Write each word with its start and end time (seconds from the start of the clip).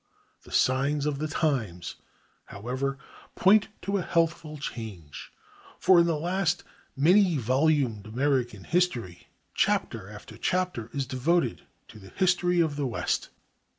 The 0.41 0.51
signs 0.51 1.05
of 1.05 1.19
the 1.19 1.27
times, 1.27 1.97
however, 2.45 2.97
point 3.35 3.67
to 3.83 3.99
a 3.99 4.01
healthful 4.01 4.57
change; 4.57 5.31
for 5.77 5.99
in 5.99 6.07
the 6.07 6.17
last 6.17 6.63
many 6.95 7.37
volumed 7.37 8.07
American 8.07 8.63
history, 8.63 9.27
chapter 9.53 10.09
after 10.09 10.39
chapter 10.39 10.89
is 10.91 11.05
devoted 11.05 11.67
to 11.89 11.99
the 11.99 12.09
history 12.09 12.61
of 12.61 12.77
the 12.77 12.87
West. 12.87 13.29